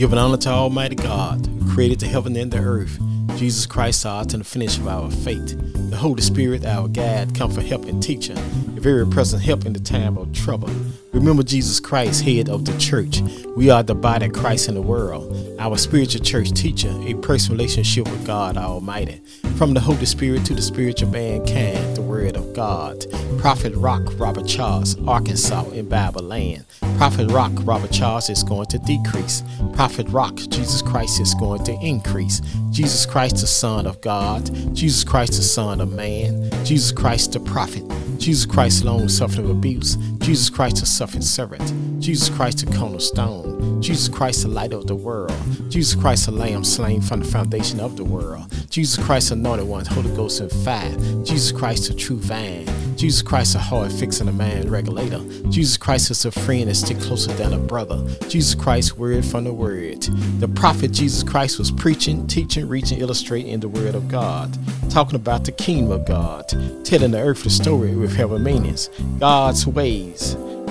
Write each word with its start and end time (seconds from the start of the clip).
Giving 0.00 0.18
honor 0.18 0.38
to 0.38 0.48
Almighty 0.48 0.94
God, 0.94 1.44
who 1.44 1.74
created 1.74 2.00
the 2.00 2.06
heaven 2.06 2.34
and 2.34 2.50
the 2.50 2.56
earth. 2.56 2.98
Jesus 3.36 3.66
Christ, 3.66 4.06
our 4.06 4.22
and 4.22 4.40
the 4.40 4.44
finish 4.44 4.78
of 4.78 4.88
our 4.88 5.10
faith. 5.10 5.58
The 5.90 5.96
Holy 5.98 6.22
Spirit, 6.22 6.64
our 6.64 6.88
guide, 6.88 7.34
comfort, 7.34 7.64
help, 7.64 7.84
and 7.84 8.02
teacher. 8.02 8.32
A 8.32 8.80
very 8.80 9.06
present 9.06 9.42
help 9.42 9.66
in 9.66 9.74
the 9.74 9.78
time 9.78 10.16
of 10.16 10.32
trouble. 10.32 10.70
Remember 11.12 11.42
Jesus 11.42 11.80
Christ, 11.80 12.22
head 12.22 12.48
of 12.48 12.64
the 12.64 12.76
church. 12.78 13.20
We 13.56 13.68
are 13.68 13.82
the 13.82 13.96
body 13.96 14.26
of 14.26 14.32
Christ 14.32 14.68
in 14.68 14.74
the 14.74 14.82
world. 14.82 15.36
Our 15.58 15.76
spiritual 15.76 16.24
church 16.24 16.52
teacher, 16.52 16.90
a 17.04 17.14
personal 17.14 17.58
relationship 17.58 18.08
with 18.08 18.24
God 18.24 18.56
Almighty. 18.56 19.20
From 19.56 19.74
the 19.74 19.80
Holy 19.80 20.06
Spirit 20.06 20.44
to 20.46 20.54
the 20.54 20.62
spiritual 20.62 21.10
mankind, 21.10 21.96
the 21.96 22.02
Word 22.02 22.36
of 22.36 22.54
God. 22.54 23.04
Prophet 23.38 23.74
Rock 23.74 24.02
Robert 24.18 24.46
Charles, 24.46 24.96
Arkansas 25.06 25.68
in 25.70 25.88
Bible 25.88 26.22
land. 26.22 26.64
Prophet 26.96 27.28
Rock 27.30 27.52
Robert 27.64 27.90
Charles 27.90 28.30
is 28.30 28.44
going 28.44 28.66
to 28.66 28.78
decrease. 28.78 29.42
Prophet 29.74 30.08
Rock 30.10 30.36
Jesus 30.36 30.80
Christ 30.80 31.20
is 31.20 31.34
going 31.34 31.64
to 31.64 31.72
increase. 31.82 32.40
Jesus 32.70 33.04
Christ, 33.04 33.36
the 33.36 33.46
Son 33.48 33.86
of 33.86 34.00
God. 34.00 34.48
Jesus 34.74 35.02
Christ, 35.02 35.32
the 35.32 35.42
Son 35.42 35.80
of 35.80 35.92
Man. 35.92 36.50
Jesus 36.64 36.92
Christ, 36.92 37.32
the 37.32 37.40
Prophet. 37.40 37.82
Jesus 38.18 38.46
Christ, 38.46 38.84
long 38.84 39.08
suffering 39.08 39.50
abuse. 39.50 39.96
Jesus 40.20 40.50
Christ, 40.50 40.76
the 40.76 40.86
suffering 40.86 41.22
servant. 41.22 42.00
Jesus 42.00 42.28
Christ, 42.28 42.64
the 42.64 42.76
cornerstone. 42.76 43.80
Jesus 43.82 44.08
Christ, 44.08 44.42
the 44.42 44.48
light 44.48 44.72
of 44.72 44.86
the 44.86 44.94
world. 44.94 45.34
Jesus 45.70 45.94
Christ, 45.94 46.26
the 46.26 46.32
Lamb 46.32 46.62
slain 46.64 47.00
from 47.00 47.20
the 47.20 47.26
foundation 47.26 47.80
of 47.80 47.96
the 47.96 48.04
world. 48.04 48.44
Jesus 48.70 49.02
Christ, 49.02 49.30
anointed 49.30 49.66
one, 49.66 49.86
Holy 49.86 50.14
Ghost 50.14 50.40
and 50.40 50.50
fire. 50.50 50.94
Jesus 51.24 51.50
Christ, 51.52 51.88
the 51.88 51.94
true 51.94 52.18
vine. 52.18 52.66
Jesus 52.96 53.22
Christ, 53.22 53.54
a 53.54 53.58
heart 53.58 53.90
fixing 53.92 54.28
a 54.28 54.32
man 54.32 54.68
regulator. 54.68 55.20
Jesus 55.48 55.78
Christ 55.78 56.10
is 56.10 56.26
a 56.26 56.30
friend 56.30 56.68
that 56.68 56.74
stick 56.74 57.00
closer 57.00 57.32
than 57.32 57.54
a 57.54 57.58
brother. 57.58 58.06
Jesus 58.28 58.54
Christ, 58.54 58.98
word 58.98 59.24
from 59.24 59.44
the 59.44 59.54
word. 59.54 60.02
The 60.38 60.48
prophet 60.48 60.92
Jesus 60.92 61.22
Christ 61.22 61.58
was 61.58 61.70
preaching, 61.70 62.26
teaching, 62.26 62.68
reaching, 62.68 63.00
illustrating 63.00 63.58
the 63.60 63.68
word 63.68 63.94
of 63.94 64.08
God, 64.08 64.56
talking 64.90 65.16
about 65.16 65.44
the 65.44 65.52
kingdom 65.52 65.92
of 65.92 66.06
God, 66.06 66.46
telling 66.84 67.12
the 67.12 67.20
earth 67.20 67.44
the 67.44 67.50
story 67.50 67.96
with 67.96 68.14
heaven 68.14 68.42
meanings, 68.42 68.90
God's 69.18 69.66
ways. 69.66 70.09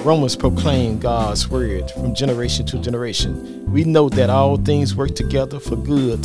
Romans 0.04 0.36
proclaim 0.36 1.00
God's 1.00 1.50
word 1.50 1.92
from 1.92 2.16
generation 2.16 2.66
to 2.68 2.80
generation. 2.80 3.70
We 3.72 3.84
know 3.84 4.10
that 4.10 4.30
all 4.30 4.58
things 4.58 4.96
work 4.96 5.16
together 5.16 5.60
for 5.60 5.76
good 5.76 6.24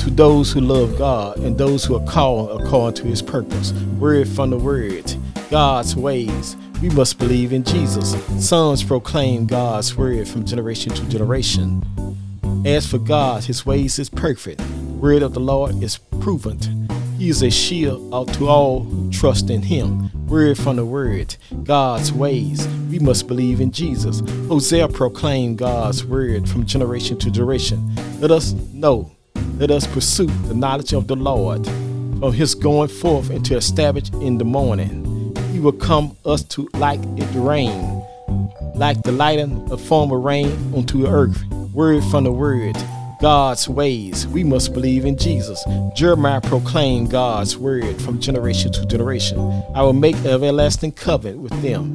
to 0.00 0.10
those 0.10 0.50
who 0.50 0.60
love 0.60 0.96
God 0.96 1.36
and 1.38 1.58
those 1.58 1.84
who 1.84 1.94
are 1.94 2.06
called 2.06 2.60
according 2.60 3.02
to 3.02 3.08
his 3.08 3.20
purpose. 3.20 3.72
Word 3.98 4.28
from 4.28 4.50
the 4.50 4.58
word, 4.58 5.14
God's 5.50 5.94
ways. 5.94 6.56
We 6.80 6.88
must 6.88 7.18
believe 7.18 7.52
in 7.52 7.64
Jesus. 7.64 8.14
Psalms 8.38 8.82
proclaim 8.82 9.46
God's 9.46 9.94
word 9.94 10.26
from 10.26 10.46
generation 10.46 10.94
to 10.94 11.06
generation. 11.10 11.84
As 12.64 12.86
for 12.86 12.98
God, 12.98 13.44
his 13.44 13.66
ways 13.66 13.98
is 13.98 14.08
perfect. 14.08 14.62
Word 14.98 15.22
of 15.22 15.34
the 15.34 15.40
Lord 15.40 15.82
is 15.82 15.98
proven. 15.98 16.88
He 17.18 17.28
is 17.28 17.42
a 17.42 17.50
shield 17.50 18.32
to 18.32 18.48
all 18.48 18.84
who 18.84 19.10
trust 19.10 19.50
in 19.50 19.60
him. 19.60 20.10
Word 20.30 20.56
from 20.56 20.76
the 20.76 20.86
word, 20.86 21.36
God's 21.64 22.12
ways. 22.12 22.66
We 22.88 22.98
must 22.98 23.26
believe 23.26 23.60
in 23.60 23.72
Jesus. 23.72 24.20
Hosea 24.48 24.88
proclaimed 24.88 25.58
God's 25.58 26.04
word 26.04 26.48
from 26.48 26.64
generation 26.64 27.18
to 27.18 27.30
generation. 27.30 27.94
Let 28.20 28.30
us 28.30 28.52
know 28.72 29.10
let 29.60 29.70
us 29.70 29.86
pursue 29.86 30.24
the 30.24 30.54
knowledge 30.54 30.94
of 30.94 31.06
the 31.06 31.16
Lord, 31.16 31.68
of 32.22 32.32
his 32.32 32.54
going 32.54 32.88
forth 32.88 33.28
and 33.28 33.44
to 33.44 33.56
establish 33.56 34.08
in 34.14 34.38
the 34.38 34.44
morning. 34.46 35.36
He 35.52 35.60
will 35.60 35.72
come 35.72 36.16
us 36.24 36.42
to 36.44 36.66
like 36.72 36.98
it 37.18 37.28
rain, 37.34 38.02
like 38.74 39.02
the 39.02 39.12
light 39.12 39.38
of 39.38 39.70
a 39.70 39.76
form 39.76 40.12
of 40.12 40.24
rain 40.24 40.46
unto 40.74 41.02
the 41.02 41.08
earth. 41.08 41.44
Word 41.74 42.02
from 42.04 42.24
the 42.24 42.32
word, 42.32 42.74
God's 43.20 43.68
ways. 43.68 44.26
We 44.26 44.42
must 44.44 44.72
believe 44.72 45.04
in 45.04 45.18
Jesus. 45.18 45.62
Jeremiah 45.94 46.40
proclaimed 46.40 47.10
God's 47.10 47.54
word 47.54 48.00
from 48.00 48.18
generation 48.18 48.72
to 48.72 48.86
generation. 48.86 49.38
I 49.74 49.82
will 49.82 49.92
make 49.92 50.16
an 50.16 50.28
everlasting 50.28 50.92
covenant 50.92 51.40
with 51.40 51.52
them, 51.60 51.92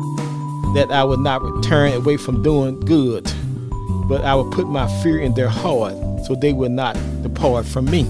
that 0.75 0.91
I 0.91 1.03
will 1.03 1.17
not 1.17 1.41
return 1.41 1.93
away 1.93 2.17
from 2.17 2.43
doing 2.43 2.79
good, 2.81 3.23
but 4.07 4.23
I 4.23 4.35
will 4.35 4.51
put 4.51 4.67
my 4.67 4.87
fear 5.01 5.17
in 5.17 5.33
their 5.33 5.49
heart 5.49 5.95
so 6.25 6.35
they 6.35 6.53
will 6.53 6.69
not 6.69 6.95
depart 7.23 7.65
from 7.65 7.85
me. 7.85 8.03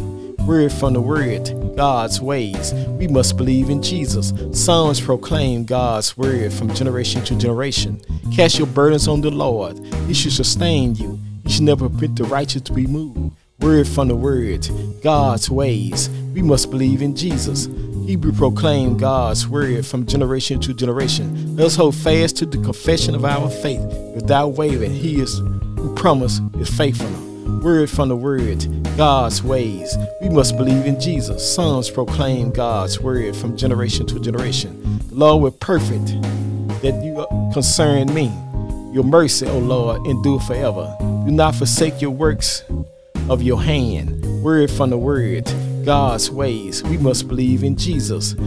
Word 0.46 0.74
from 0.74 0.94
the 0.94 1.02
word, 1.02 1.50
God's 1.78 2.20
ways. 2.20 2.74
We 3.00 3.08
must 3.08 3.38
believe 3.38 3.70
in 3.70 3.82
Jesus. 3.82 4.34
Psalms 4.52 5.00
proclaim 5.00 5.64
God's 5.64 6.18
word 6.18 6.54
from 6.54 6.74
generation 6.74 7.24
to 7.24 7.36
generation. 7.36 8.02
Cast 8.36 8.58
your 8.58 8.68
burdens 8.68 9.08
on 9.08 9.22
the 9.22 9.32
Lord. 9.32 9.80
He 10.06 10.14
should 10.14 10.34
sustain 10.34 10.96
you. 10.96 11.15
He 11.46 11.52
should 11.52 11.64
never 11.64 11.88
permit 11.88 12.16
the 12.16 12.24
righteous 12.26 12.64
to 12.64 12.74
be 12.74 12.88
moved. 12.88 13.36
Word 13.60 13.88
from 13.88 14.10
the 14.10 14.16
word, 14.16 14.68
God's 15.02 15.50
ways. 15.50 16.10
We 16.34 16.42
must 16.42 16.72
believe 16.72 17.02
in 17.02 17.16
Jesus. 17.16 17.68
Hebrew 18.06 18.34
proclaim 18.34 18.98
God's 18.98 19.48
word 19.48 19.86
from 19.86 20.06
generation 20.06 20.60
to 20.62 20.74
generation. 20.74 21.56
Let 21.56 21.68
us 21.68 21.76
hold 21.76 21.96
fast 21.96 22.38
to 22.38 22.46
the 22.46 22.62
confession 22.64 23.16
of 23.16 23.24
our 23.24 23.50
faith 23.50 23.86
without 24.14 24.50
wavering. 24.50 24.92
He 24.92 25.22
is 25.22 25.38
who 25.38 25.96
promised 25.96 26.42
is 26.60 26.70
faithful 26.70 27.26
word 27.66 27.90
from 27.90 28.10
the 28.10 28.16
word, 28.16 28.64
God's 28.96 29.42
ways. 29.42 29.98
We 30.22 30.30
must 30.30 30.56
believe 30.56 30.86
in 30.86 31.00
Jesus. 31.00 31.56
Psalms 31.56 31.90
proclaim 31.90 32.52
God's 32.52 33.00
word 33.00 33.36
from 33.36 33.58
generation 33.58 34.06
to 34.06 34.20
generation. 34.20 35.00
The 35.10 35.16
Lord 35.16 35.60
perfect 35.60 36.06
that 36.84 37.02
you 37.04 37.26
concern 37.54 38.14
me. 38.14 38.32
Your 38.96 39.04
mercy, 39.04 39.46
O 39.46 39.60
Lord, 39.60 40.08
endure 40.08 40.40
forever. 40.40 40.96
Do 41.02 41.30
not 41.30 41.54
forsake 41.56 42.02
your 42.02 42.12
works 42.12 42.64
of 43.28 43.44
your 43.44 43.62
hand. 43.62 44.24
Word 44.42 44.72
from 44.72 44.90
the 44.90 44.98
word, 44.98 45.52
God's 45.84 46.32
ways. 46.32 46.82
We 46.82 46.98
must 46.98 47.28
believe 47.28 47.62
in 47.66 47.76
Jesus. 47.76 48.38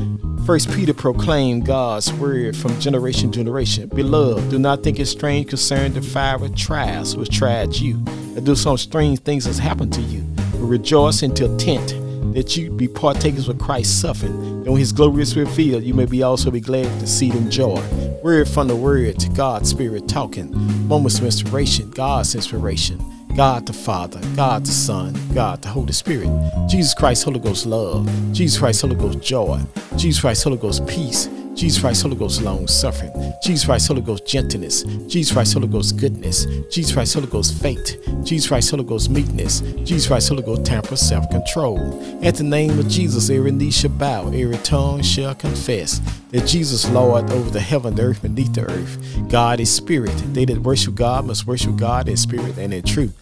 First 0.46 0.70
Peter 0.70 0.94
proclaimed 0.94 1.66
God's 1.66 2.10
word 2.14 2.56
from 2.56 2.80
generation 2.80 3.30
to 3.32 3.40
generation. 3.40 3.90
Beloved, 3.90 4.48
do 4.48 4.58
not 4.58 4.82
think 4.82 4.98
it 4.98 5.04
strange 5.04 5.50
concerning 5.50 5.92
the 5.92 6.00
fiery 6.00 6.48
trials 6.56 7.14
which 7.14 7.36
tried 7.36 7.76
you, 7.76 7.96
and 8.34 8.46
do 8.46 8.56
some 8.56 8.78
strange 8.78 9.18
things 9.18 9.44
has 9.44 9.58
happened 9.58 9.92
to 9.92 10.00
you. 10.00 10.22
But 10.52 10.60
rejoice 10.60 11.22
until 11.22 11.54
tent 11.58 11.88
that 12.32 12.56
you 12.56 12.70
be 12.70 12.88
partakers 12.88 13.48
with 13.48 13.60
Christ's 13.60 14.00
suffering. 14.00 14.32
And 14.32 14.68
when 14.68 14.78
his 14.78 14.92
glory 14.92 15.20
is 15.20 15.36
revealed, 15.36 15.82
you 15.82 15.92
may 15.92 16.06
be 16.06 16.22
also 16.22 16.50
be 16.50 16.62
glad 16.62 16.86
to 17.00 17.06
see 17.06 17.30
in 17.30 17.50
joy. 17.50 17.82
Word 18.28 18.46
from 18.46 18.68
the 18.68 18.76
word 18.76 19.18
to 19.20 19.28
God's 19.30 19.70
spirit 19.70 20.06
talking. 20.06 20.52
Moments 20.86 21.18
of 21.18 21.24
inspiration, 21.24 21.88
God's 21.88 22.34
inspiration. 22.34 23.02
God 23.34 23.64
the 23.64 23.72
Father, 23.72 24.20
God 24.36 24.66
the 24.66 24.70
Son, 24.70 25.16
God 25.32 25.62
the 25.62 25.68
Holy 25.68 25.94
Spirit, 25.94 26.28
Jesus 26.68 26.92
Christ, 26.92 27.24
Holy 27.24 27.40
Ghost 27.40 27.64
love, 27.64 28.06
Jesus 28.34 28.58
Christ, 28.58 28.82
Holy 28.82 28.96
Ghost 28.96 29.22
joy, 29.22 29.62
Jesus 29.96 30.20
Christ, 30.20 30.44
Holy 30.44 30.58
Ghost 30.58 30.86
peace, 30.86 31.30
Jesus 31.58 31.80
Christ, 31.80 32.02
Holy 32.02 32.14
Ghost 32.14 32.40
long 32.40 32.68
suffering. 32.68 33.10
Jesus 33.42 33.64
Christ, 33.64 33.88
Holy 33.88 34.00
Ghost 34.00 34.24
gentleness. 34.24 34.84
Jesus 35.08 35.32
Christ, 35.32 35.54
Holy 35.54 35.66
Ghost 35.66 35.96
goodness. 35.96 36.46
Jesus 36.70 36.92
Christ, 36.92 37.14
Holy 37.14 37.26
Ghost 37.26 37.60
faith. 37.60 38.00
Jesus 38.22 38.46
Christ, 38.46 38.70
Holy 38.70 38.84
Ghost 38.84 39.10
meekness. 39.10 39.62
Jesus 39.82 40.06
Christ, 40.06 40.28
Holy 40.28 40.44
Ghost 40.44 40.64
temper, 40.64 40.94
self 40.94 41.28
control. 41.30 41.78
At 42.22 42.36
the 42.36 42.44
name 42.44 42.78
of 42.78 42.86
Jesus, 42.86 43.28
every 43.28 43.50
knee 43.50 43.72
shall 43.72 43.90
bow, 43.90 44.28
every 44.28 44.58
tongue 44.58 45.02
shall 45.02 45.34
confess 45.34 46.00
that 46.30 46.46
Jesus, 46.46 46.88
Lord, 46.90 47.28
over 47.32 47.50
the 47.50 47.58
heaven, 47.58 47.96
the 47.96 48.02
earth, 48.02 48.22
beneath 48.22 48.52
the 48.52 48.62
earth. 48.62 49.28
God 49.28 49.58
is 49.58 49.74
spirit. 49.74 50.14
They 50.32 50.44
that 50.44 50.58
worship 50.58 50.94
God 50.94 51.26
must 51.26 51.44
worship 51.44 51.74
God 51.74 52.08
in 52.08 52.16
spirit 52.16 52.56
and 52.56 52.72
in 52.72 52.84
truth. 52.84 53.16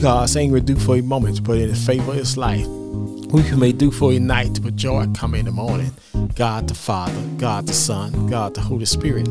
God's 0.00 0.34
anger 0.34 0.60
do 0.60 0.76
for 0.76 0.96
a 0.96 1.02
moment, 1.02 1.44
but 1.44 1.58
in 1.58 1.68
his 1.68 1.86
favor 1.86 2.14
is 2.14 2.38
life. 2.38 2.66
We 2.66 3.42
may 3.52 3.72
do 3.72 3.90
for 3.90 4.12
a 4.12 4.18
night, 4.18 4.58
but 4.62 4.74
joy 4.74 5.06
come 5.14 5.34
in 5.34 5.44
the 5.44 5.50
morning. 5.50 5.92
God 6.36 6.68
the 6.68 6.74
Father, 6.74 7.20
God 7.36 7.66
the 7.66 7.74
Son, 7.74 8.26
God 8.26 8.54
the 8.54 8.62
Holy 8.62 8.86
Spirit. 8.86 9.28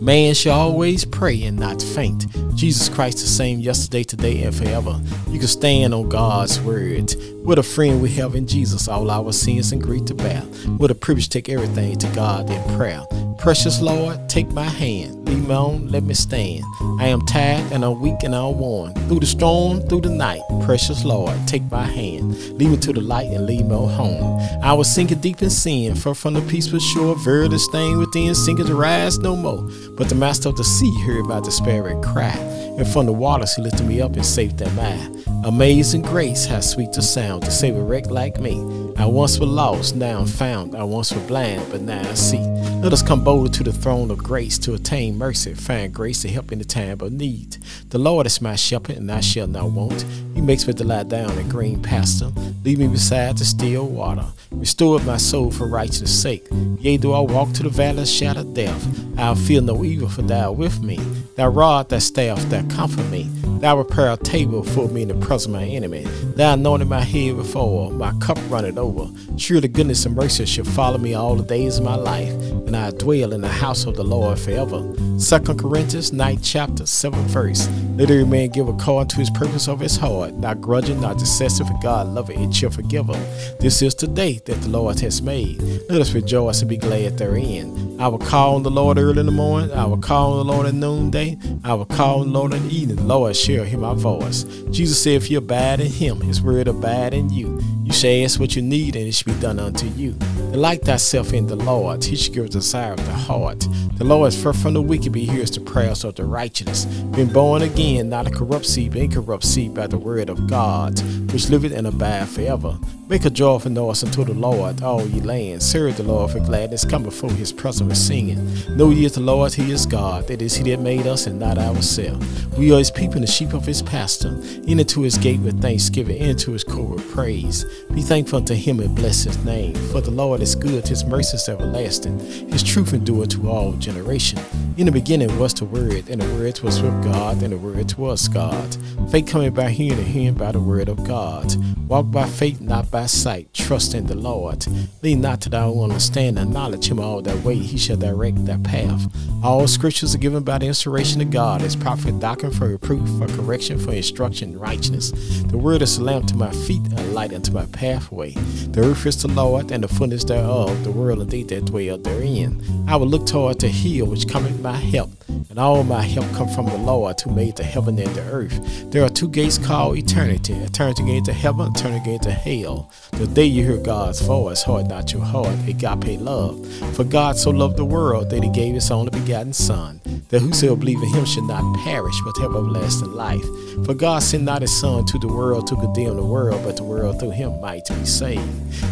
Man 0.00 0.34
shall 0.34 0.60
always 0.60 1.04
pray 1.04 1.42
and 1.42 1.58
not 1.58 1.82
faint. 1.82 2.26
Jesus 2.54 2.88
Christ 2.88 3.18
the 3.18 3.26
same 3.26 3.58
yesterday, 3.58 4.04
today, 4.04 4.44
and 4.44 4.54
forever. 4.54 5.00
You 5.28 5.40
can 5.40 5.48
stand 5.48 5.92
on 5.92 6.08
God's 6.08 6.60
word. 6.60 7.12
What 7.42 7.58
a 7.58 7.62
friend 7.64 8.00
we 8.00 8.10
have 8.10 8.36
in 8.36 8.46
Jesus, 8.46 8.86
all 8.86 9.10
our 9.10 9.32
sins 9.32 9.72
and 9.72 9.82
grief 9.82 10.04
to 10.04 10.14
bear. 10.14 10.42
What 10.78 10.92
a 10.92 10.94
privilege 10.94 11.28
to 11.30 11.40
take 11.40 11.48
everything 11.48 11.98
to 11.98 12.06
God 12.14 12.48
in 12.48 12.76
prayer. 12.76 13.02
Precious 13.38 13.80
Lord, 13.80 14.28
take 14.28 14.48
my 14.52 14.62
hand. 14.62 15.23
Lead 15.24 15.48
me 15.48 15.54
on, 15.54 15.88
let 15.88 16.02
me 16.02 16.14
stand. 16.14 16.62
I 17.00 17.08
am 17.08 17.20
tired 17.22 17.72
and 17.72 17.84
I'm 17.84 18.00
weak 18.00 18.22
and 18.22 18.34
I'm 18.34 18.58
worn. 18.58 18.94
Through 19.08 19.20
the 19.20 19.26
storm, 19.26 19.80
through 19.88 20.02
the 20.02 20.10
night, 20.10 20.42
precious 20.64 21.04
Lord, 21.04 21.34
take 21.46 21.62
my 21.70 21.84
hand. 21.84 22.36
Lead 22.58 22.70
me 22.70 22.76
to 22.76 22.92
the 22.92 23.00
light 23.00 23.30
and 23.30 23.46
lead 23.46 23.66
me 23.66 23.74
home. 23.74 24.40
I 24.62 24.72
was 24.72 24.92
sinking 24.92 25.20
deep 25.20 25.42
in 25.42 25.50
sin, 25.50 25.94
far 25.94 26.14
from 26.14 26.34
the 26.34 26.42
peaceful 26.42 26.78
shore. 26.78 27.16
Verily 27.16 27.58
staying 27.58 27.98
within, 27.98 28.34
sinking 28.34 28.66
to 28.66 28.74
rise 28.74 29.18
no 29.18 29.34
more. 29.34 29.68
But 29.96 30.08
the 30.08 30.14
master 30.14 30.48
of 30.48 30.56
the 30.56 30.64
sea 30.64 30.92
heard 31.02 31.24
my 31.24 31.40
despairing 31.40 32.02
cry. 32.02 32.36
And 32.76 32.88
from 32.88 33.06
the 33.06 33.12
waters 33.12 33.54
he 33.54 33.62
lifted 33.62 33.86
me 33.86 34.00
up 34.00 34.14
and 34.14 34.26
saved 34.26 34.58
them 34.58 34.78
I. 34.78 35.24
Amazing 35.46 36.02
grace, 36.02 36.46
how 36.46 36.60
sweet 36.60 36.92
the 36.92 37.02
sound 37.02 37.44
to 37.44 37.50
save 37.50 37.76
a 37.76 37.82
wreck 37.82 38.06
like 38.06 38.40
me. 38.40 38.54
I 38.96 39.06
once 39.06 39.38
was 39.38 39.48
lost, 39.48 39.94
now 39.94 40.20
I'm 40.20 40.26
found. 40.26 40.74
I 40.74 40.84
once 40.84 41.12
was 41.12 41.22
blind, 41.24 41.62
but 41.70 41.82
now 41.82 42.00
I 42.00 42.14
see. 42.14 42.38
Let 42.82 42.92
us 42.92 43.02
come 43.02 43.22
boldly 43.22 43.50
to 43.50 43.62
the 43.62 43.72
throne 43.72 44.10
of 44.10 44.18
grace 44.18 44.58
to 44.58 44.74
attain 44.74 45.13
mercy, 45.18 45.54
find 45.54 45.92
grace 45.92 46.22
to 46.22 46.28
help 46.28 46.52
in 46.52 46.58
the 46.58 46.64
time 46.64 47.00
of 47.00 47.12
need. 47.12 47.56
The 47.90 47.98
Lord 47.98 48.26
is 48.26 48.40
my 48.40 48.56
shepherd, 48.56 48.96
and 48.96 49.10
I 49.10 49.20
shall 49.20 49.46
not 49.46 49.70
want. 49.70 50.04
He 50.34 50.40
makes 50.40 50.66
me 50.66 50.72
to 50.74 50.84
lie 50.84 51.04
down 51.04 51.38
in 51.38 51.48
green 51.48 51.82
pasture, 51.82 52.32
lead 52.64 52.78
me 52.78 52.88
beside 52.88 53.38
the 53.38 53.44
still 53.44 53.86
water. 53.86 54.26
Restore 54.50 55.00
my 55.00 55.16
soul 55.16 55.50
for 55.50 55.66
righteousness' 55.66 56.22
sake. 56.22 56.46
Yea, 56.78 56.96
do 56.96 57.12
I 57.12 57.20
walk 57.20 57.52
to 57.54 57.62
the 57.62 57.68
valley 57.68 58.02
of 58.02 58.08
shadow 58.08 58.44
death, 58.44 58.86
I'll 59.18 59.34
fear 59.34 59.60
no 59.60 59.84
evil, 59.84 60.08
for 60.08 60.22
thou 60.22 60.52
with 60.52 60.82
me. 60.82 60.98
Thy 61.36 61.46
rod, 61.46 61.88
thy 61.88 61.98
staff, 61.98 62.40
thou 62.48 62.62
comfort 62.68 63.10
me. 63.10 63.28
Thou 63.58 63.82
prepare 63.82 64.12
a 64.12 64.16
table 64.16 64.62
for 64.62 64.86
me 64.88 65.02
in 65.02 65.08
the 65.08 65.14
presence 65.14 65.46
of 65.46 65.52
my 65.52 65.64
enemy. 65.64 66.04
Thou 66.36 66.54
anointed 66.54 66.88
my 66.88 67.00
head 67.00 67.34
oil, 67.56 67.90
my 67.90 68.12
cup 68.20 68.38
runneth 68.48 68.78
over. 68.78 69.08
Surely 69.36 69.66
goodness 69.66 70.06
and 70.06 70.14
mercy 70.14 70.46
shall 70.46 70.64
follow 70.64 70.98
me 70.98 71.14
all 71.14 71.34
the 71.34 71.42
days 71.42 71.78
of 71.78 71.84
my 71.84 71.96
life, 71.96 72.30
and 72.30 72.76
I 72.76 72.90
dwell 72.92 73.32
in 73.32 73.40
the 73.40 73.48
house 73.48 73.84
of 73.84 73.96
the 73.96 74.04
Lord 74.04 74.38
forever. 74.38 74.94
Second 75.18 75.58
Corinthians 75.58 76.12
9 76.12 76.40
chapter 76.40 76.86
7 76.86 77.18
verse. 77.26 77.68
Let 77.96 78.10
every 78.10 78.26
man 78.26 78.48
give 78.50 78.68
according 78.68 79.08
to 79.08 79.16
his 79.16 79.30
purpose 79.30 79.66
of 79.66 79.80
his 79.80 79.96
heart, 79.96 80.34
not 80.34 80.60
grudging, 80.60 81.00
not 81.00 81.20
excessive, 81.20 81.66
for 81.66 81.78
God 81.82 82.08
loveth 82.08 82.36
and 82.36 82.54
shall 82.54 82.70
forgive 82.70 83.06
him. 83.06 83.20
This 83.58 83.82
is 83.82 83.94
the 83.94 84.08
day 84.08 84.40
that 84.44 84.60
the 84.60 84.68
Lord 84.68 85.00
has 85.00 85.22
made. 85.22 85.62
Let 85.88 86.00
us 86.00 86.12
rejoice 86.12 86.60
and 86.60 86.68
be 86.68 86.76
glad 86.76 87.18
therein. 87.18 87.98
I 88.00 88.08
will 88.08 88.18
call 88.18 88.56
on 88.56 88.64
the 88.64 88.70
Lord 88.70 88.98
early 88.98 89.20
in 89.20 89.26
the 89.26 89.32
morning. 89.32 89.70
I 89.72 89.84
will 89.86 89.98
call 89.98 90.32
on 90.32 90.46
the 90.46 90.52
Lord 90.52 90.66
at 90.66 90.74
noonday. 90.74 91.23
I 91.64 91.74
will 91.74 91.86
call 91.86 92.24
the 92.24 92.30
Lord 92.30 92.54
in 92.54 92.68
the 92.68 92.74
evening. 92.74 93.08
Lord 93.08 93.36
shall 93.36 93.64
hear 93.64 93.78
my 93.78 93.94
voice. 93.94 94.44
Jesus 94.70 95.02
said, 95.02 95.14
If 95.14 95.30
you 95.30 95.38
abide 95.38 95.80
in 95.80 95.90
him, 95.90 96.20
his 96.20 96.42
word 96.42 96.68
abide 96.68 97.14
in 97.14 97.30
you. 97.30 97.60
You 98.02 98.24
it's 98.24 98.38
what 98.38 98.56
you 98.56 98.60
need, 98.60 98.96
and 98.96 99.06
it 99.06 99.12
should 99.12 99.26
be 99.26 99.40
done 99.40 99.58
unto 99.58 99.86
you. 99.86 100.12
Delight 100.52 100.82
thyself 100.82 101.32
in 101.32 101.46
the 101.46 101.56
Lord. 101.56 102.04
He 102.04 102.16
shall 102.16 102.34
give 102.34 102.50
desire 102.50 102.92
of 102.92 103.06
the 103.06 103.12
heart. 103.12 103.66
The 103.96 104.04
Lord 104.04 104.28
is 104.28 104.42
far 104.42 104.52
from 104.52 104.74
the 104.74 104.82
wicked, 104.82 105.12
but 105.12 105.20
he 105.20 105.26
hears 105.26 105.50
the 105.52 105.60
prayers 105.60 106.04
of 106.04 106.16
the 106.16 106.24
righteous. 106.24 106.84
Been 106.84 107.32
born 107.32 107.62
again, 107.62 108.08
not 108.08 108.26
a 108.26 108.30
corrupt 108.30 108.66
seed, 108.66 108.92
but 108.92 109.00
incorrupt 109.00 109.44
seed 109.44 109.74
by 109.74 109.86
the 109.86 109.96
word 109.96 110.28
of 110.28 110.48
God, 110.48 111.00
which 111.32 111.48
liveth 111.48 111.72
and 111.72 111.86
abide 111.86 112.28
forever. 112.28 112.76
Make 113.06 113.26
a 113.26 113.30
joyful 113.30 113.70
noise 113.70 114.02
unto 114.02 114.24
the 114.24 114.32
Lord, 114.32 114.82
all 114.82 115.06
ye 115.06 115.20
lands. 115.20 115.64
Serve 115.64 115.96
the 115.96 116.02
Lord 116.02 116.30
for 116.30 116.40
gladness. 116.40 116.84
Come 116.84 117.02
before 117.02 117.30
his 117.30 117.52
presence 117.52 117.88
with 117.88 117.98
singing. 117.98 118.42
Know 118.76 118.90
ye 118.90 119.06
the 119.08 119.20
Lord, 119.20 119.52
he 119.52 119.70
is 119.70 119.84
God. 119.86 120.30
It 120.30 120.40
is 120.40 120.56
he 120.56 120.70
that 120.70 120.80
made 120.80 121.06
us 121.06 121.26
and 121.26 121.38
not 121.38 121.58
ourselves. 121.58 122.46
We 122.56 122.72
are 122.72 122.78
his 122.78 122.90
people 122.90 123.16
and 123.16 123.24
the 123.24 123.30
sheep 123.30 123.52
of 123.52 123.66
his 123.66 123.82
pasture. 123.82 124.40
Into 124.66 125.02
his 125.02 125.18
gate 125.18 125.40
with 125.40 125.60
thanksgiving, 125.60 126.16
into 126.16 126.52
his 126.52 126.64
court 126.64 126.96
with 126.96 127.12
praise. 127.12 127.66
Be 127.92 128.02
thankful 128.02 128.38
unto 128.38 128.54
him 128.54 128.80
and 128.80 128.94
bless 128.94 129.24
his 129.24 129.42
name. 129.44 129.74
For 129.92 130.00
the 130.00 130.10
Lord 130.10 130.40
is 130.40 130.54
good, 130.54 130.88
his 130.88 131.04
mercy 131.04 131.36
is 131.36 131.48
everlasting. 131.48 132.18
His 132.50 132.62
truth 132.62 132.92
endureth 132.92 133.30
to 133.30 133.48
all 133.48 133.72
generation. 133.74 134.40
In 134.76 134.86
the 134.86 134.92
beginning 134.92 135.38
was 135.38 135.54
the 135.54 135.64
Word, 135.64 136.08
and 136.08 136.20
the 136.20 136.34
Word 136.34 136.60
was 136.60 136.82
with 136.82 137.04
God, 137.04 137.42
and 137.42 137.52
the 137.52 137.58
Word 137.58 137.94
was 137.94 138.26
God. 138.26 138.76
Faith 139.10 139.28
coming 139.28 139.54
by 139.54 139.70
hearing, 139.70 139.98
and 139.98 140.08
hearing 140.08 140.34
by 140.34 140.50
the 140.50 140.60
Word 140.60 140.88
of 140.88 141.04
God. 141.04 141.54
Walk 141.88 142.10
by 142.10 142.26
faith, 142.26 142.60
not 142.60 142.90
by 142.90 143.06
sight. 143.06 143.52
Trust 143.52 143.94
in 143.94 144.06
the 144.06 144.16
Lord. 144.16 144.66
Lean 145.02 145.20
not 145.20 145.42
to 145.42 145.50
thy 145.50 145.62
own 145.62 145.90
understanding. 145.90 146.42
Acknowledge 146.42 146.88
him 146.88 146.98
all 146.98 147.20
thy 147.20 147.34
way. 147.36 147.56
He 147.56 147.76
shall 147.76 147.96
direct 147.96 148.44
thy 148.46 148.56
path. 148.56 149.06
All 149.44 149.68
scriptures 149.68 150.14
are 150.14 150.18
given 150.18 150.42
by 150.42 150.58
the 150.58 150.66
inspiration 150.66 151.20
of 151.20 151.30
God 151.30 151.62
as 151.62 151.76
prophet 151.76 152.18
doctrine 152.18 152.52
for 152.52 152.68
reproof, 152.68 153.06
for 153.18 153.28
correction, 153.36 153.78
for 153.78 153.92
instruction 153.92 154.52
in 154.52 154.58
righteousness. 154.58 155.12
The 155.48 155.58
word 155.58 155.82
is 155.82 155.98
a 155.98 156.02
lamp 156.02 156.26
to 156.28 156.36
my 156.36 156.50
feet 156.50 156.82
and 156.82 156.98
a 156.98 157.04
light 157.08 157.34
unto 157.34 157.52
my 157.52 157.63
pathway. 157.66 158.30
The 158.30 158.80
earth 158.82 159.06
is 159.06 159.22
the 159.22 159.28
Lord 159.28 159.70
and 159.70 159.84
the 159.84 159.88
fullness 159.88 160.24
thereof, 160.24 160.84
the 160.84 160.90
world 160.90 161.20
and 161.20 161.30
they 161.30 161.42
that 161.44 161.66
dwell 161.66 161.98
therein. 161.98 162.62
I 162.88 162.96
will 162.96 163.06
look 163.06 163.26
toward 163.26 163.60
the 163.60 163.68
hill 163.68 164.06
which 164.06 164.28
cometh 164.28 164.60
my 164.60 164.76
help, 164.76 165.10
and 165.28 165.58
all 165.58 165.82
my 165.84 166.02
help 166.02 166.30
come 166.32 166.48
from 166.48 166.66
the 166.66 166.76
Lord 166.76 167.20
who 167.20 167.30
made 167.30 167.56
the 167.56 167.64
heaven 167.64 167.98
and 167.98 168.14
the 168.14 168.22
earth. 168.22 168.90
There 168.90 169.04
are 169.04 169.08
two 169.08 169.28
gates 169.28 169.58
called 169.58 169.96
eternity, 169.96 170.54
eternity 170.54 171.04
gate 171.04 171.24
to 171.24 171.32
heaven, 171.32 171.72
eternity 171.74 172.04
gate 172.04 172.22
to 172.22 172.30
hell. 172.30 172.90
The 173.12 173.26
day 173.26 173.44
you 173.44 173.64
hear 173.64 173.76
God's 173.78 174.20
voice, 174.20 174.62
heart 174.62 174.86
not 174.86 175.12
your 175.12 175.22
heart, 175.24 175.56
agape 175.66 176.20
love. 176.20 176.66
For 176.94 177.04
God 177.04 177.36
so 177.36 177.50
loved 177.50 177.76
the 177.76 177.84
world 177.84 178.30
that 178.30 178.42
he 178.42 178.50
gave 178.50 178.74
his 178.74 178.90
only 178.90 179.10
begotten 179.10 179.52
Son, 179.52 180.00
that 180.28 180.40
whosoever 180.40 180.76
believe 180.76 181.02
in 181.02 181.08
him 181.08 181.24
should 181.24 181.44
not 181.44 181.78
perish, 181.84 182.16
but 182.24 182.36
have 182.38 182.54
everlasting 182.54 183.12
life. 183.12 183.44
For 183.84 183.94
God 183.94 184.22
sent 184.22 184.44
not 184.44 184.62
his 184.62 184.78
Son 184.78 185.04
to 185.06 185.18
the 185.18 185.28
world 185.28 185.66
to 185.68 185.76
condemn 185.76 186.16
the 186.16 186.24
world, 186.24 186.62
but 186.64 186.76
the 186.76 186.84
world 186.84 187.20
through 187.20 187.30
him 187.30 187.53
might 187.60 187.86
be 187.88 188.04
saved. 188.04 188.42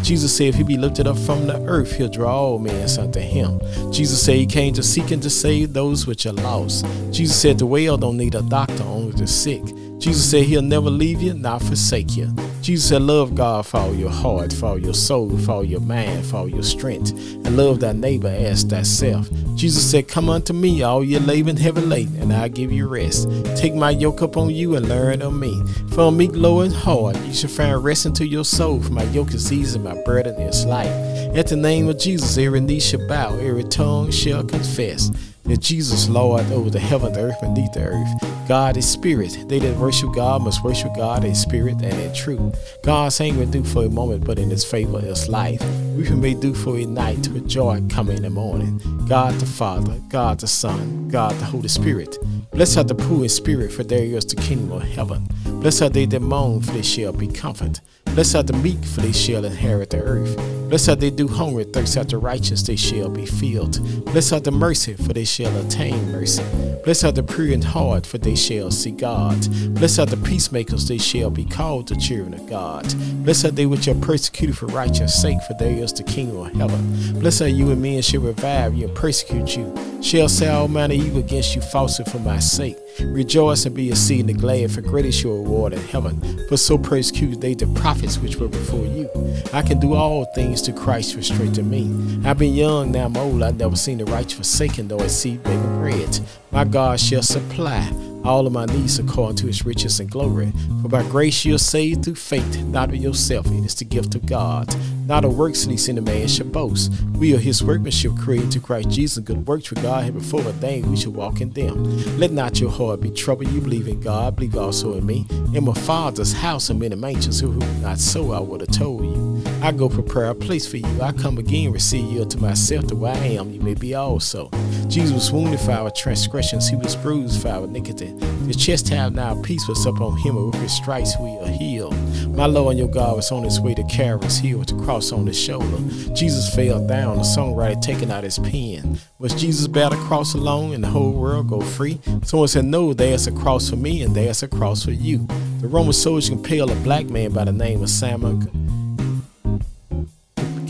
Jesus 0.03 0.35
said, 0.35 0.47
If 0.47 0.55
he 0.55 0.63
be 0.63 0.77
lifted 0.77 1.07
up 1.07 1.17
from 1.17 1.47
the 1.47 1.61
earth, 1.65 1.93
he'll 1.93 2.09
draw 2.09 2.35
all 2.35 2.59
men 2.59 2.87
unto 2.97 3.19
him. 3.19 3.59
Jesus 3.91 4.23
said 4.23 4.35
he 4.35 4.45
came 4.45 4.73
to 4.73 4.83
seek 4.83 5.11
and 5.11 5.21
to 5.23 5.29
save 5.29 5.73
those 5.73 6.07
which 6.07 6.25
are 6.25 6.33
lost. 6.33 6.85
Jesus 7.11 7.39
said 7.39 7.57
the 7.57 7.65
well 7.65 7.97
don't 7.97 8.17
need 8.17 8.35
a 8.35 8.41
doctor, 8.41 8.83
only 8.83 9.11
the 9.13 9.27
sick. 9.27 9.63
Jesus 9.99 10.29
said 10.29 10.43
he'll 10.43 10.61
never 10.61 10.89
leave 10.89 11.21
you, 11.21 11.33
not 11.33 11.61
forsake 11.61 12.17
you. 12.17 12.33
Jesus 12.63 12.87
said, 12.87 13.01
Love 13.01 13.35
God 13.35 13.65
for 13.65 13.75
all 13.75 13.93
your 13.93 14.09
heart, 14.09 14.53
for 14.53 14.67
all 14.67 14.79
your 14.79 14.93
soul, 14.93 15.37
for 15.39 15.51
all 15.51 15.63
your 15.65 15.81
mind, 15.81 16.25
for 16.25 16.37
all 16.37 16.47
your 16.47 16.63
strength, 16.63 17.11
and 17.11 17.57
love 17.57 17.81
thy 17.81 17.91
neighbor 17.91 18.29
as 18.29 18.63
thyself. 18.63 19.29
Jesus 19.55 19.91
said, 19.91 20.07
Come 20.07 20.29
unto 20.29 20.53
me, 20.53 20.81
all 20.81 21.03
ye 21.03 21.19
labor 21.19 21.49
and 21.49 21.59
heavy 21.59 21.81
laden, 21.81 22.21
and 22.21 22.31
I'll 22.31 22.47
give 22.47 22.71
you 22.71 22.87
rest. 22.87 23.27
Take 23.57 23.75
my 23.75 23.89
yoke 23.89 24.21
upon 24.21 24.51
you 24.51 24.77
and 24.77 24.87
learn 24.87 25.21
of 25.21 25.33
me. 25.33 25.61
For 25.89 26.07
I'm 26.07 26.15
meek, 26.15 26.31
low, 26.33 26.61
and 26.61 26.73
hard, 26.73 27.17
you 27.17 27.33
shall 27.33 27.49
find 27.49 27.83
rest 27.83 28.05
unto 28.05 28.23
your 28.23 28.45
soul, 28.45 28.81
for 28.81 28.93
my 28.93 29.03
yoke 29.11 29.33
is 29.33 29.51
easy, 29.51 29.77
my 29.77 30.01
burden 30.03 30.39
is 30.39 30.65
light. 30.65 30.87
At 31.35 31.47
the 31.47 31.57
name 31.57 31.89
of 31.89 31.99
Jesus, 31.99 32.37
every 32.37 32.61
knee 32.61 32.79
shall 32.79 33.05
bow, 33.09 33.37
every 33.39 33.65
tongue 33.65 34.09
shall 34.09 34.41
confess 34.41 35.11
that 35.43 35.59
Jesus 35.59 36.07
Lord 36.09 36.49
over 36.51 36.69
the 36.69 36.79
heaven, 36.79 37.13
the 37.13 37.21
earth, 37.21 37.41
and 37.41 37.55
the 37.55 37.69
earth. 37.77 38.47
God 38.47 38.77
is 38.77 38.89
spirit. 38.89 39.37
They 39.47 39.59
that 39.59 39.77
worship 39.77 40.13
God 40.13 40.41
must 40.41 40.63
worship 40.63 40.95
God 40.95 41.23
in 41.23 41.35
spirit 41.35 41.81
and 41.81 41.99
in 41.99 42.13
truth. 42.13 42.55
God's 42.83 43.19
anger 43.21 43.45
do 43.45 43.63
for 43.63 43.85
a 43.85 43.89
moment, 43.89 44.25
but 44.25 44.39
in 44.39 44.49
his 44.49 44.63
favor 44.63 44.99
is 45.03 45.29
life. 45.29 45.63
Weeping 45.95 46.21
may 46.21 46.33
do 46.33 46.53
for 46.53 46.77
a 46.77 46.85
night, 46.85 47.27
with 47.29 47.47
joy 47.47 47.81
coming 47.89 48.17
in 48.17 48.23
the 48.23 48.29
morning. 48.29 48.81
God 49.07 49.33
the 49.35 49.45
Father, 49.45 49.99
God 50.09 50.39
the 50.39 50.47
Son, 50.47 51.07
God 51.09 51.33
the 51.35 51.45
Holy 51.45 51.67
Spirit. 51.67 52.17
Blessed 52.51 52.77
are 52.77 52.83
the 52.83 52.95
poor 52.95 53.23
in 53.23 53.29
spirit, 53.29 53.71
for 53.71 53.83
there 53.83 54.03
is 54.03 54.25
the 54.25 54.35
kingdom 54.35 54.71
of 54.71 54.83
heaven. 54.83 55.27
Blessed 55.45 55.81
are 55.81 55.89
they 55.89 56.05
that 56.05 56.21
mourn, 56.21 56.61
for 56.61 56.71
they 56.71 56.81
shall 56.81 57.13
be 57.13 57.27
comforted. 57.27 57.79
Blessed 58.13 58.35
are 58.35 58.43
the 58.43 58.53
meek, 58.53 58.83
for 58.85 59.01
they 59.01 59.11
shall 59.11 59.43
inherit 59.43 59.89
the 59.89 59.99
earth. 60.01 60.37
Blessed 60.69 60.89
are 60.89 60.95
they 60.95 61.09
do 61.09 61.27
hunger, 61.27 61.63
thirst 61.63 61.97
after 61.97 62.19
righteousness, 62.19 62.61
they 62.61 62.75
shall 62.75 63.09
be 63.09 63.25
filled. 63.25 63.79
Blessed 64.05 64.33
are 64.33 64.39
the 64.39 64.51
mercy, 64.51 64.93
for 64.93 65.13
they 65.13 65.25
shall 65.25 65.55
attain 65.65 66.11
mercy. 66.11 66.43
Blessed 66.83 67.05
are 67.05 67.11
the 67.11 67.23
pure 67.23 67.47
in 67.47 67.61
heart, 67.63 68.05
for 68.05 68.19
they 68.19 68.35
shall 68.35 68.69
see 68.69 68.91
God. 68.91 69.39
Blessed 69.73 69.97
are 69.99 70.05
the 70.05 70.17
peacemakers, 70.17 70.87
they 70.87 70.99
shall 70.99 71.31
be 71.31 71.43
called 71.43 71.87
the 71.87 71.95
children 71.95 72.35
of 72.35 72.47
God. 72.47 72.85
Blessed 73.23 73.45
are 73.45 73.51
they 73.51 73.65
which 73.65 73.87
are 73.87 73.95
persecuted 73.95 74.55
for 74.55 74.67
righteousness' 74.67 75.19
sake, 75.19 75.41
for 75.47 75.55
there 75.55 75.71
is 75.71 75.91
the 75.91 76.03
kingdom 76.03 76.37
of 76.37 76.53
heaven. 76.53 77.19
Blessed 77.19 77.41
are 77.41 77.47
you 77.47 77.71
and 77.71 77.81
men 77.81 78.03
shall 78.03 78.21
revive 78.21 78.75
you 78.75 78.87
and 78.87 78.95
persecute 78.95 79.57
you, 79.57 79.75
shall 80.03 80.29
say 80.29 80.49
all 80.49 80.67
manner 80.67 80.93
evil 80.93 81.19
against 81.19 81.55
you 81.55 81.61
falsely 81.61 82.05
for 82.05 82.19
my 82.19 82.37
sake. 82.37 82.77
Rejoice 82.99 83.65
and 83.65 83.75
be 83.75 83.89
exceedingly 83.89 84.33
glad, 84.33 84.71
for 84.71 84.81
great 84.81 85.05
is 85.05 85.23
your 85.23 85.35
reward 85.35 85.73
in 85.73 85.81
heaven. 85.81 86.19
For 86.47 86.57
so 86.57 86.77
persecuted 86.77 87.41
they 87.41 87.53
the 87.53 87.67
prophets 87.67 88.17
which 88.17 88.37
were 88.37 88.47
before 88.47 88.85
you. 88.85 89.09
I 89.53 89.61
can 89.61 89.79
do 89.79 89.93
all 89.93 90.25
things 90.33 90.61
to 90.63 90.73
Christ 90.73 91.15
which 91.15 91.25
strengthen 91.25 91.69
me. 91.69 91.89
I've 92.27 92.37
been 92.37 92.53
young, 92.53 92.91
now 92.91 93.05
I'm 93.05 93.17
old. 93.17 93.43
I've 93.43 93.57
never 93.57 93.75
seen 93.75 93.97
the 93.97 94.05
righteous 94.05 94.33
forsaken, 94.33 94.87
nor 94.87 95.03
a 95.03 95.09
seed 95.09 95.43
begging 95.43 95.79
bread. 95.79 96.19
My 96.51 96.65
God 96.65 96.99
shall 96.99 97.23
supply 97.23 97.91
all 98.23 98.47
of 98.47 98.53
my 98.53 98.65
needs 98.65 98.99
according 98.99 99.37
to 99.37 99.47
his 99.47 99.65
riches 99.65 99.99
and 99.99 100.09
glory. 100.09 100.51
For 100.81 100.89
by 100.89 101.03
grace 101.03 101.45
you're 101.45 101.57
saved 101.57 102.05
through 102.05 102.15
faith, 102.15 102.63
not 102.63 102.89
of 102.89 102.95
yourself. 102.95 103.45
It 103.47 103.65
is 103.65 103.75
the 103.75 103.85
gift 103.85 104.15
of 104.15 104.25
God. 104.25 104.73
Not 105.05 105.25
of 105.25 105.37
works 105.37 105.67
least 105.67 105.89
in 105.89 105.97
a 105.97 106.01
man 106.01 106.27
shall 106.27 106.47
boast. 106.47 106.91
We 107.17 107.35
are 107.35 107.39
his 107.39 107.63
workmanship 107.63 108.17
created 108.17 108.51
to 108.51 108.59
Christ 108.59 108.89
Jesus, 108.89 109.23
good 109.23 109.45
works 109.47 109.69
which 109.69 109.81
God 109.81 110.05
had 110.05 110.13
before 110.13 110.41
ordained 110.41 110.89
we 110.89 110.95
should 110.95 111.13
walk 111.15 111.41
in 111.41 111.49
them. 111.51 112.17
Let 112.17 112.31
not 112.31 112.59
your 112.59 112.71
heart 112.71 113.01
be 113.01 113.11
troubled. 113.11 113.49
You 113.49 113.59
believe 113.59 113.87
in 113.87 113.99
God, 113.99 114.35
believe 114.35 114.55
also 114.55 114.97
in 114.97 115.05
me. 115.05 115.25
In 115.53 115.65
my 115.65 115.73
father's 115.73 116.33
house 116.33 116.69
are 116.69 116.73
many 116.73 116.95
mansions, 116.95 117.41
who 117.41 117.53
not 117.81 117.99
so 117.99 118.31
I 118.31 118.39
would 118.39 118.61
have 118.61 118.71
told 118.71 119.03
you. 119.03 119.43
I 119.61 119.71
go 119.71 119.89
prepare 119.89 120.25
a 120.25 120.35
place 120.35 120.67
for 120.67 120.77
you. 120.77 121.01
I 121.01 121.11
come 121.11 121.37
again, 121.37 121.71
receive 121.71 122.11
you 122.11 122.21
unto 122.21 122.37
myself, 122.37 122.87
to 122.87 122.95
where 122.95 123.13
I 123.13 123.17
am, 123.17 123.51
you 123.51 123.59
may 123.59 123.73
be 123.73 123.95
also. 123.95 124.49
Jesus 124.87 125.13
was 125.13 125.31
wounded 125.31 125.59
for 125.59 125.71
our 125.71 125.91
transgressions, 125.91 126.69
he 126.69 126.75
was 126.75 126.95
bruised 126.95 127.41
for 127.41 127.49
our 127.49 127.65
iniquity. 127.65 128.12
The 128.47 128.53
chest 128.53 128.89
have 128.89 129.13
now 129.13 129.41
peace 129.41 129.67
was 129.67 129.85
upon 129.85 130.17
him, 130.17 130.35
and 130.35 130.47
with 130.47 130.61
his 130.61 130.73
stripes 130.73 131.17
we 131.17 131.29
are 131.37 131.47
healed. 131.47 131.95
My 132.35 132.45
Lord 132.45 132.71
and 132.71 132.79
your 132.79 132.89
God 132.89 133.15
was 133.15 133.31
on 133.31 133.43
his 133.43 133.59
way 133.61 133.73
to 133.73 133.83
Calvary's 133.85 134.37
hill 134.37 134.59
with 134.59 134.67
the 134.67 134.83
cross 134.83 135.11
on 135.11 135.25
his 135.25 135.39
shoulder. 135.39 135.77
Jesus 136.13 136.53
fell 136.53 136.85
down, 136.85 137.17
the 137.17 137.23
songwriter 137.23 137.81
taking 137.81 138.11
out 138.11 138.23
his 138.23 138.39
pen. 138.39 138.99
Was 139.17 139.33
Jesus 139.33 139.67
bear 139.67 139.89
the 139.89 139.95
cross 139.95 140.33
alone 140.33 140.73
and 140.73 140.83
the 140.83 140.89
whole 140.89 141.13
world 141.13 141.49
go 141.49 141.61
free? 141.61 141.99
Someone 142.23 142.49
said, 142.49 142.65
No, 142.65 142.93
there's 142.93 143.27
a 143.27 143.31
cross 143.31 143.69
for 143.69 143.77
me 143.77 144.03
and 144.03 144.13
there's 144.13 144.43
a 144.43 144.47
cross 144.47 144.83
for 144.83 144.91
you. 144.91 145.25
The 145.61 145.67
Roman 145.67 145.93
soldiers 145.93 146.29
compelled 146.29 146.71
a 146.71 146.75
black 146.75 147.05
man 147.05 147.31
by 147.31 147.45
the 147.45 147.53
name 147.53 147.81
of 147.81 147.89
Simon 147.89 148.49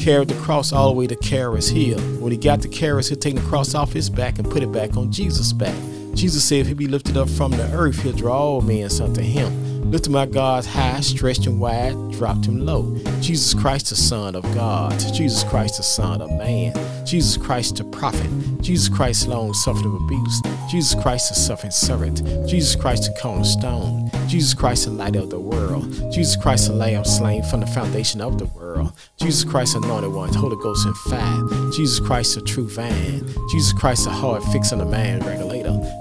carried 0.04 0.28
the 0.28 0.42
cross 0.42 0.74
all 0.74 0.90
the 0.90 1.00
way 1.00 1.08
to 1.08 1.16
Caris 1.16 1.70
Hill. 1.70 1.98
When 2.20 2.34
he 2.34 2.38
got 2.38 2.62
to 2.64 2.68
Caris, 2.68 3.08
he'll 3.08 3.18
take 3.18 3.36
the 3.36 3.42
cross 3.42 3.74
off 3.74 3.94
his 3.94 4.10
back 4.10 4.38
and 4.38 4.52
put 4.52 4.62
it 4.62 4.70
back 4.70 4.98
on 4.98 5.14
Jesus' 5.14 5.54
back. 5.54 5.76
Jesus 6.14 6.44
said 6.44 6.62
if 6.62 6.68
he 6.68 6.74
be 6.74 6.88
lifted 6.88 7.18
up 7.18 7.30
from 7.30 7.52
the 7.52 7.70
earth, 7.74 8.02
he'll 8.04 8.14
draw 8.14 8.38
all 8.38 8.62
men 8.62 8.90
unto 9.02 9.22
him. 9.22 9.92
Lifted 9.94 10.12
my 10.12 10.26
God 10.26 10.66
high, 10.66 11.02
stretched 11.02 11.46
him 11.46 11.60
wide, 11.60 11.94
dropped 12.14 12.46
him 12.46 12.66
low. 12.66 12.98
Jesus 13.22 13.54
Christ, 13.54 13.90
the 13.90 13.96
Son 13.96 14.36
of 14.36 14.44
God. 14.56 14.98
Jesus 15.14 15.44
Christ, 15.44 15.78
the 15.78 15.84
Son 15.84 16.22
of 16.22 16.32
Man. 16.32 16.74
Jesus 17.06 17.38
Christ, 17.38 17.76
the 17.76 17.84
prophet. 17.84 18.30
Jesus 18.62 18.90
Christ, 18.90 19.28
long 19.28 19.54
suffering 19.54 19.96
abuse. 19.96 20.42
Jesus 20.72 21.00
Christ, 21.00 21.30
the 21.30 21.36
suffering 21.36 21.72
servant. 21.72 22.24
Jesus 22.48 22.76
Christ, 22.76 23.04
the 23.04 23.20
cornerstone. 23.22 24.10
Jesus 24.28 24.54
Christ, 24.54 24.86
the 24.86 24.92
light 24.92 25.16
of 25.16 25.30
the 25.30 25.40
world. 25.40 25.94
Jesus 26.12 26.36
Christ, 26.38 26.70
the 26.70 26.74
lamb 26.74 27.06
slain 27.06 27.44
from 27.44 27.60
the 27.60 27.68
foundation 27.68 28.20
of 28.20 28.40
the 28.40 28.46
world. 28.46 28.94
Jesus 29.18 29.44
Christ, 29.44 29.76
anointed 29.76 30.12
one, 30.12 30.34
Holy 30.34 30.56
Ghost 30.64 30.88
and 30.88 30.98
fire. 30.98 31.72
Jesus 31.72 32.00
Christ, 32.00 32.36
the 32.36 32.42
true 32.42 32.68
vine. 32.68 33.28
Jesus 33.52 33.74
Christ, 33.74 34.06
the 34.06 34.12
heart 34.12 34.44
fixing 34.46 34.80
the 34.80 34.86
man 34.86 35.20